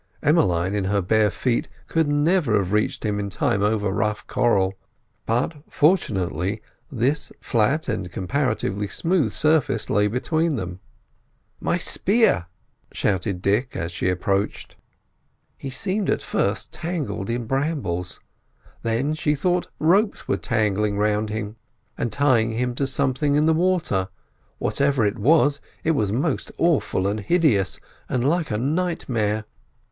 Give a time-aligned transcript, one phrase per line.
[0.23, 4.73] Emmeline in her bare feet could never have reached him in time over rough coral,
[5.27, 6.59] but, fortunately,
[6.91, 10.79] this flat and comparatively smooth surface lay between them.
[11.59, 12.47] "My spear!"
[12.91, 14.75] shouted Dick, as she approached.
[15.55, 18.19] He seemed at first tangled in brambles;
[18.81, 21.57] then she thought ropes were tangling round him
[21.95, 27.19] and tying him to something in the water—whatever it was, it was most awful, and
[27.19, 27.79] hideous,
[28.09, 29.45] and like a nightmare.